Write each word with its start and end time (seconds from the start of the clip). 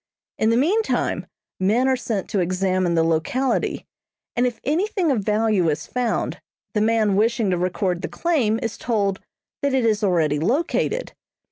In 0.39 0.49
the 0.49 0.57
meantime, 0.57 1.27
men 1.59 1.87
are 1.87 1.95
sent 1.95 2.27
to 2.31 2.39
examine 2.39 2.95
the 2.95 3.03
locality 3.03 3.85
and 4.35 4.47
if 4.47 4.59
anything 4.63 5.11
of 5.11 5.21
value 5.23 5.69
is 5.69 5.85
found, 5.85 6.41
the 6.73 6.81
man 6.81 7.15
wishing 7.15 7.51
to 7.51 7.57
record 7.59 8.01
the 8.01 8.07
claim 8.07 8.59
is 8.63 8.79
told 8.79 9.19
that 9.61 9.75
it 9.75 9.85
is 9.85 10.03
already 10.03 10.39
located. 10.39 11.13